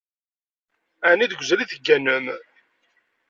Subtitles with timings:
[1.09, 2.25] Ɛni deg uzal i tegganem?